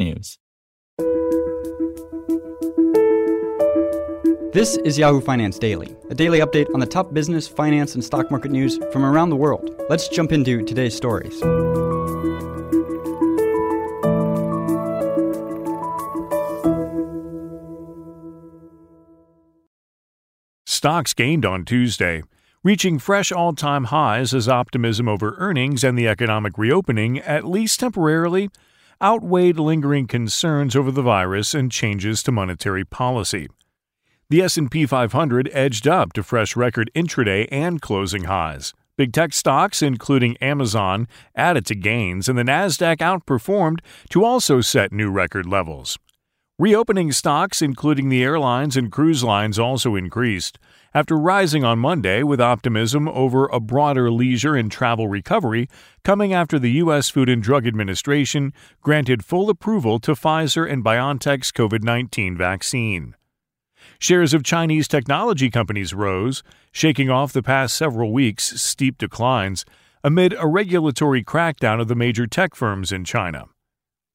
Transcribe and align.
technews. 0.00 0.38
This 4.52 4.76
is 4.78 4.98
Yahoo 4.98 5.20
Finance 5.20 5.58
Daily, 5.58 5.96
a 6.10 6.14
daily 6.14 6.40
update 6.40 6.72
on 6.74 6.80
the 6.80 6.86
top 6.86 7.14
business, 7.14 7.46
finance, 7.46 7.94
and 7.94 8.04
stock 8.04 8.30
market 8.30 8.50
news 8.50 8.78
from 8.92 9.04
around 9.04 9.30
the 9.30 9.36
world. 9.36 9.70
Let's 9.88 10.08
jump 10.08 10.32
into 10.32 10.64
today's 10.64 10.96
stories. 10.96 11.38
Stocks 20.66 21.12
gained 21.14 21.44
on 21.44 21.64
Tuesday, 21.64 22.22
reaching 22.64 22.98
fresh 22.98 23.30
all 23.30 23.52
time 23.52 23.84
highs 23.84 24.34
as 24.34 24.48
optimism 24.48 25.08
over 25.08 25.36
earnings 25.38 25.84
and 25.84 25.96
the 25.96 26.08
economic 26.08 26.58
reopening, 26.58 27.18
at 27.20 27.44
least 27.44 27.78
temporarily, 27.78 28.50
outweighed 29.02 29.58
lingering 29.58 30.06
concerns 30.06 30.76
over 30.76 30.90
the 30.90 31.02
virus 31.02 31.54
and 31.54 31.72
changes 31.72 32.22
to 32.22 32.32
monetary 32.32 32.84
policy. 32.84 33.48
The 34.28 34.42
S&P 34.42 34.86
500 34.86 35.50
edged 35.52 35.88
up 35.88 36.12
to 36.12 36.22
fresh 36.22 36.54
record 36.54 36.90
intraday 36.94 37.48
and 37.50 37.80
closing 37.80 38.24
highs. 38.24 38.72
Big 38.96 39.12
tech 39.12 39.32
stocks, 39.32 39.82
including 39.82 40.36
Amazon, 40.38 41.08
added 41.34 41.64
to 41.66 41.74
gains, 41.74 42.28
and 42.28 42.38
the 42.38 42.44
Nasdaq 42.44 42.98
outperformed 42.98 43.78
to 44.10 44.24
also 44.24 44.60
set 44.60 44.92
new 44.92 45.10
record 45.10 45.46
levels. 45.46 45.98
Reopening 46.60 47.10
stocks, 47.10 47.62
including 47.62 48.10
the 48.10 48.22
airlines 48.22 48.76
and 48.76 48.92
cruise 48.92 49.24
lines, 49.24 49.58
also 49.58 49.94
increased 49.94 50.58
after 50.92 51.16
rising 51.16 51.64
on 51.64 51.78
Monday 51.78 52.22
with 52.22 52.38
optimism 52.38 53.08
over 53.08 53.46
a 53.46 53.58
broader 53.58 54.10
leisure 54.10 54.54
and 54.54 54.70
travel 54.70 55.08
recovery 55.08 55.70
coming 56.04 56.34
after 56.34 56.58
the 56.58 56.72
U.S. 56.72 57.08
Food 57.08 57.30
and 57.30 57.42
Drug 57.42 57.66
Administration 57.66 58.52
granted 58.82 59.24
full 59.24 59.48
approval 59.48 59.98
to 60.00 60.12
Pfizer 60.12 60.70
and 60.70 60.84
BioNTech's 60.84 61.50
COVID 61.50 61.82
19 61.82 62.36
vaccine. 62.36 63.16
Shares 63.98 64.34
of 64.34 64.44
Chinese 64.44 64.86
technology 64.86 65.48
companies 65.48 65.94
rose, 65.94 66.42
shaking 66.72 67.08
off 67.08 67.32
the 67.32 67.42
past 67.42 67.74
several 67.74 68.12
weeks' 68.12 68.60
steep 68.60 68.98
declines 68.98 69.64
amid 70.04 70.34
a 70.38 70.46
regulatory 70.46 71.24
crackdown 71.24 71.80
of 71.80 71.88
the 71.88 71.94
major 71.94 72.26
tech 72.26 72.54
firms 72.54 72.92
in 72.92 73.06
China. 73.06 73.46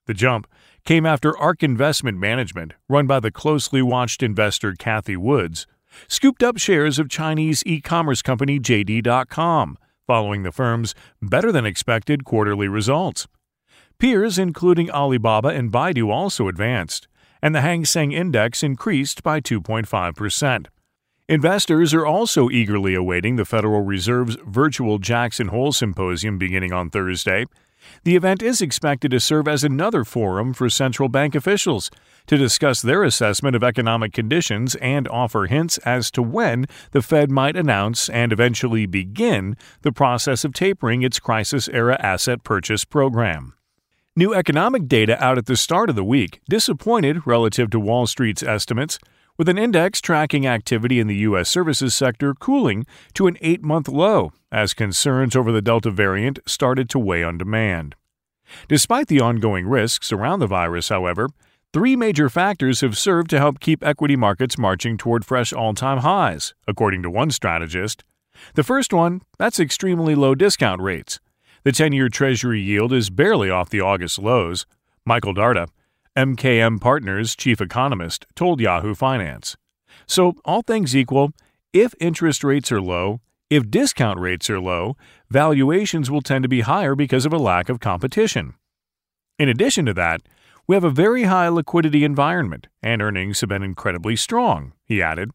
The 0.05 0.13
jump 0.13 0.45
came 0.85 1.03
after 1.03 1.35
ARK 1.37 1.63
Investment 1.63 2.19
Management, 2.19 2.73
run 2.87 3.07
by 3.07 3.19
the 3.19 3.31
closely 3.31 3.81
watched 3.81 4.21
investor 4.21 4.73
Cathie 4.73 5.17
Woods, 5.17 5.65
scooped 6.07 6.43
up 6.43 6.57
shares 6.57 6.99
of 6.99 7.09
Chinese 7.09 7.63
e 7.65 7.81
commerce 7.81 8.21
company 8.21 8.59
JD.com, 8.59 9.79
following 10.05 10.43
the 10.43 10.51
firm's 10.51 10.93
better 11.21 11.51
than 11.51 11.65
expected 11.65 12.23
quarterly 12.23 12.67
results. 12.67 13.27
Peers, 13.97 14.37
including 14.37 14.91
Alibaba 14.91 15.47
and 15.47 15.71
Baidu, 15.71 16.11
also 16.11 16.47
advanced, 16.47 17.07
and 17.41 17.55
the 17.55 17.61
Hang 17.61 17.83
Seng 17.83 18.11
Index 18.11 18.61
increased 18.61 19.23
by 19.23 19.41
2.5%. 19.41 20.67
Investors 21.27 21.93
are 21.95 22.05
also 22.05 22.51
eagerly 22.51 22.93
awaiting 22.93 23.37
the 23.37 23.45
Federal 23.45 23.81
Reserve's 23.81 24.37
virtual 24.45 24.99
Jackson 24.99 25.47
Hole 25.47 25.71
Symposium 25.71 26.37
beginning 26.37 26.71
on 26.71 26.91
Thursday 26.91 27.45
the 28.03 28.15
event 28.15 28.41
is 28.41 28.61
expected 28.61 29.11
to 29.11 29.19
serve 29.19 29.47
as 29.47 29.63
another 29.63 30.03
forum 30.03 30.53
for 30.53 30.69
central 30.69 31.09
bank 31.09 31.35
officials 31.35 31.89
to 32.27 32.37
discuss 32.37 32.81
their 32.81 33.03
assessment 33.03 33.55
of 33.55 33.63
economic 33.63 34.13
conditions 34.13 34.75
and 34.75 35.07
offer 35.07 35.45
hints 35.45 35.77
as 35.79 36.09
to 36.11 36.21
when 36.21 36.65
the 36.91 37.01
Fed 37.01 37.31
might 37.31 37.55
announce 37.55 38.09
and 38.09 38.31
eventually 38.31 38.85
begin 38.85 39.55
the 39.81 39.91
process 39.91 40.43
of 40.43 40.53
tapering 40.53 41.03
its 41.03 41.19
crisis 41.19 41.67
era 41.69 41.97
asset 41.99 42.43
purchase 42.43 42.85
program. 42.85 43.53
New 44.17 44.33
economic 44.33 44.87
data 44.87 45.21
out 45.21 45.37
at 45.37 45.45
the 45.45 45.57
start 45.57 45.89
of 45.89 45.95
the 45.97 46.03
week 46.03 46.39
disappointed 46.47 47.27
relative 47.27 47.69
to 47.69 47.79
Wall 47.79 48.07
Street's 48.07 48.41
estimates, 48.41 48.97
with 49.37 49.49
an 49.49 49.57
index 49.57 49.99
tracking 50.01 50.47
activity 50.47 50.99
in 50.99 51.07
the 51.07 51.17
U.S. 51.17 51.49
services 51.49 51.93
sector 51.93 52.33
cooling 52.33 52.85
to 53.13 53.27
an 53.27 53.37
eight 53.41 53.61
month 53.61 53.87
low 53.87 54.31
as 54.51 54.73
concerns 54.73 55.35
over 55.35 55.51
the 55.51 55.61
Delta 55.61 55.91
variant 55.91 56.39
started 56.45 56.89
to 56.89 56.99
weigh 56.99 57.23
on 57.23 57.37
demand. 57.37 57.95
Despite 58.67 59.07
the 59.07 59.21
ongoing 59.21 59.67
risks 59.67 60.11
around 60.11 60.39
the 60.39 60.47
virus, 60.47 60.89
however, 60.89 61.29
three 61.73 61.95
major 61.95 62.29
factors 62.29 62.81
have 62.81 62.97
served 62.97 63.29
to 63.31 63.39
help 63.39 63.59
keep 63.59 63.83
equity 63.83 64.15
markets 64.15 64.57
marching 64.57 64.97
toward 64.97 65.25
fresh 65.25 65.51
all 65.51 65.73
time 65.73 65.99
highs, 65.99 66.53
according 66.67 67.03
to 67.03 67.09
one 67.09 67.31
strategist. 67.31 68.03
The 68.53 68.63
first 68.63 68.93
one, 68.93 69.21
that's 69.37 69.59
extremely 69.59 70.15
low 70.15 70.35
discount 70.35 70.81
rates. 70.81 71.19
The 71.63 71.71
10 71.71 71.93
year 71.93 72.09
Treasury 72.09 72.61
yield 72.61 72.93
is 72.93 73.09
barely 73.09 73.49
off 73.49 73.69
the 73.69 73.81
August 73.81 74.19
lows. 74.19 74.65
Michael 75.05 75.33
Darda, 75.33 75.67
MKM 76.15 76.79
Partners 76.79 77.35
chief 77.35 77.59
economist, 77.59 78.25
told 78.35 78.61
Yahoo 78.61 78.95
Finance. 78.95 79.57
So, 80.07 80.35
all 80.45 80.61
things 80.61 80.95
equal, 80.95 81.33
if 81.73 81.93
interest 81.99 82.41
rates 82.41 82.71
are 82.71 82.79
low, 82.79 83.19
if 83.49 83.69
discount 83.69 84.17
rates 84.17 84.49
are 84.49 84.61
low, 84.61 84.95
valuations 85.29 86.09
will 86.09 86.21
tend 86.21 86.43
to 86.43 86.47
be 86.47 86.61
higher 86.61 86.95
because 86.95 87.25
of 87.25 87.33
a 87.33 87.37
lack 87.37 87.67
of 87.67 87.81
competition. 87.81 88.53
In 89.37 89.49
addition 89.49 89.85
to 89.87 89.93
that, 89.95 90.21
we 90.67 90.77
have 90.77 90.85
a 90.85 90.89
very 90.89 91.23
high 91.23 91.49
liquidity 91.49 92.05
environment, 92.05 92.67
and 92.81 93.01
earnings 93.01 93.41
have 93.41 93.49
been 93.49 93.61
incredibly 93.61 94.15
strong, 94.15 94.71
he 94.85 95.01
added. 95.01 95.31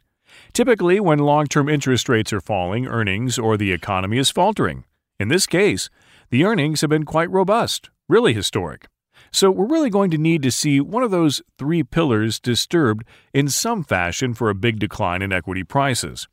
Typically, 0.54 0.98
when 0.98 1.18
long 1.18 1.46
term 1.46 1.68
interest 1.68 2.08
rates 2.08 2.32
are 2.32 2.40
falling, 2.40 2.86
earnings 2.86 3.38
or 3.38 3.58
the 3.58 3.72
economy 3.72 4.16
is 4.16 4.30
faltering. 4.30 4.84
In 5.18 5.28
this 5.28 5.46
case, 5.46 5.90
the 6.30 6.44
earnings 6.44 6.80
have 6.80 6.88
been 6.88 7.04
quite 7.04 7.30
robust, 7.30 7.90
really 8.08 8.32
historic. 8.32 8.88
So 9.32 9.50
we're 9.50 9.66
really 9.66 9.90
going 9.90 10.10
to 10.10 10.18
need 10.18 10.42
to 10.42 10.50
see 10.50 10.80
one 10.80 11.02
of 11.02 11.10
those 11.10 11.40
three 11.56 11.82
pillars 11.82 12.40
disturbed 12.40 13.04
in 13.32 13.48
some 13.48 13.84
fashion 13.84 14.34
for 14.34 14.50
a 14.50 14.54
big 14.54 14.78
decline 14.78 15.22
in 15.22 15.32
equity 15.32 15.62
prices. 15.62 16.28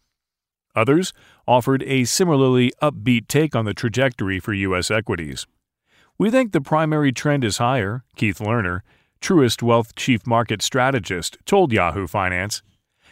Others 0.75 1.13
offered 1.47 1.83
a 1.83 2.05
similarly 2.05 2.71
upbeat 2.81 3.27
take 3.27 3.55
on 3.55 3.65
the 3.65 3.73
trajectory 3.73 4.39
for 4.39 4.53
U.S. 4.53 4.91
equities. 4.91 5.47
We 6.19 6.31
think 6.31 6.51
the 6.51 6.61
primary 6.61 7.11
trend 7.11 7.43
is 7.43 7.57
higher, 7.57 8.03
Keith 8.15 8.39
Lerner, 8.39 8.81
Truist 9.21 9.61
Wealth 9.61 9.95
Chief 9.95 10.25
Market 10.25 10.61
Strategist, 10.61 11.37
told 11.45 11.71
Yahoo 11.71 12.07
Finance. 12.07 12.61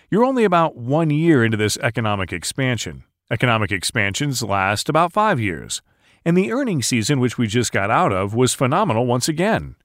You're 0.10 0.26
only 0.26 0.44
about 0.44 0.76
one 0.76 1.10
year 1.10 1.44
into 1.44 1.58
this 1.58 1.78
economic 1.78 2.32
expansion. 2.32 3.04
Economic 3.32 3.72
expansions 3.72 4.44
last 4.44 4.90
about 4.90 5.12
five 5.12 5.40
years 5.40 5.82
and 6.26 6.36
the 6.36 6.52
earnings 6.52 6.88
season 6.88 7.20
which 7.20 7.38
we 7.38 7.48
just 7.48 7.72
got 7.72 7.92
out 7.92 8.12
of 8.12 8.34
was 8.34 8.54
phenomenal 8.54 9.06
once 9.06 9.30
again. 9.30 9.76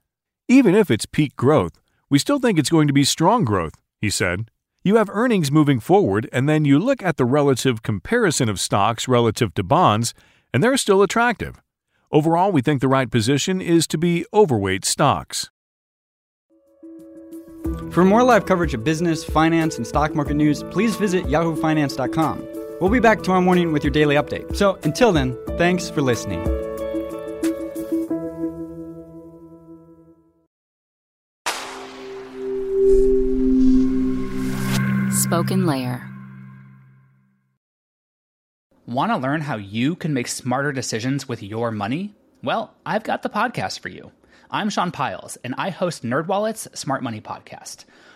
Even 0.49 0.75
if 0.75 0.91
it's 0.91 1.07
peak 1.07 1.37
growth, 1.37 1.81
we 2.09 2.19
still 2.19 2.41
think 2.41 2.59
it's 2.59 2.71
going 2.71 2.87
to 2.87 2.93
be 2.93 3.05
strong 3.05 3.45
growth, 3.45 3.75
he 4.01 4.11
said. 4.11 4.51
You 4.83 4.97
have 4.97 5.11
earnings 5.13 5.53
moving 5.53 5.79
forward, 5.79 6.29
and 6.33 6.49
then 6.49 6.65
you 6.65 6.79
look 6.79 7.03
at 7.03 7.19
the 7.19 7.27
relative 7.27 7.83
comparison 7.83 8.49
of 8.49 8.59
stocks 8.59 9.07
relative 9.07 9.53
to 9.55 9.63
bonds, 9.63 10.15
and 10.55 10.65
they're 10.65 10.79
still 10.79 11.03
attractive. 11.03 11.61
Overall, 12.11 12.51
we 12.51 12.63
think 12.63 12.81
the 12.81 12.89
right 12.89 13.11
position 13.11 13.61
is 13.61 13.87
to 13.89 13.99
be 13.99 14.25
overweight 14.33 14.85
stocks. 14.85 15.51
For 17.93 18.05
more 18.05 18.23
live 18.23 18.47
coverage 18.47 18.75
of 18.75 18.83
business, 18.83 19.23
finance, 19.23 19.77
and 19.77 19.87
stock 19.87 20.15
market 20.15 20.35
news, 20.35 20.63
please 20.65 20.97
visit 20.97 21.27
yahoofinance.com. 21.27 22.60
We'll 22.81 22.89
be 22.89 22.99
back 22.99 23.23
tomorrow 23.23 23.43
morning 23.43 23.73
with 23.73 23.85
your 23.85 23.91
daily 23.91 24.15
update. 24.15 24.57
So 24.57 24.79
until 24.85 25.13
then, 25.13 25.37
thanks 25.59 25.91
for 25.91 26.01
listening. 26.01 26.43
SpokenLayer. 35.11 36.07
Want 38.87 39.13
to 39.13 39.19
learn 39.19 39.43
how 39.43 39.57
you 39.57 39.95
can 39.95 40.15
make 40.15 40.27
smarter 40.27 40.73
decisions 40.73 41.29
with 41.29 41.43
your 41.43 41.71
money? 41.71 42.15
Well, 42.43 42.75
I've 42.87 43.05
got 43.05 43.23
the 43.23 43.29
podcast 43.29 43.81
for 43.81 43.91
you. 43.91 44.11
I'm 44.51 44.71
Sean 44.71 44.91
Pyles, 44.91 45.37
and 45.45 45.55
I 45.59 45.69
host 45.71 46.03
NerdWallet's 46.03 46.67
Smart 46.77 47.03
Money 47.03 47.21
Podcast. 47.21 47.85